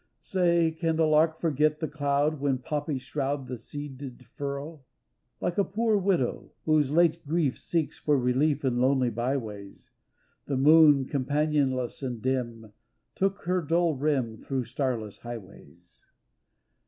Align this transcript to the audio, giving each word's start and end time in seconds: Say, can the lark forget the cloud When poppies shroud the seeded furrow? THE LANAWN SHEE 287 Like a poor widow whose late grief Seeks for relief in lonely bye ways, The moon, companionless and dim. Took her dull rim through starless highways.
Say, 0.23 0.71
can 0.71 0.95
the 0.95 1.05
lark 1.05 1.39
forget 1.39 1.79
the 1.79 1.87
cloud 1.87 2.39
When 2.41 2.57
poppies 2.57 3.03
shroud 3.03 3.45
the 3.47 3.55
seeded 3.55 4.25
furrow? 4.33 4.81
THE 5.37 5.45
LANAWN 5.45 5.53
SHEE 5.53 5.55
287 5.55 5.57
Like 5.57 5.57
a 5.59 5.75
poor 5.75 5.97
widow 5.97 6.51
whose 6.65 6.89
late 6.89 7.23
grief 7.27 7.59
Seeks 7.59 7.99
for 7.99 8.17
relief 8.17 8.65
in 8.65 8.81
lonely 8.81 9.11
bye 9.11 9.37
ways, 9.37 9.91
The 10.47 10.57
moon, 10.57 11.05
companionless 11.05 12.01
and 12.01 12.19
dim. 12.19 12.73
Took 13.13 13.43
her 13.43 13.61
dull 13.61 13.93
rim 13.93 14.37
through 14.37 14.65
starless 14.65 15.19
highways. 15.19 16.03